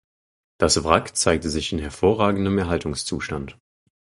Das 0.57 0.83
Wrack 0.83 1.15
zeigte 1.15 1.51
sich 1.51 1.71
in 1.71 1.77
hervorragendem 1.77 2.57
Erhaltungszustand. 2.57 3.59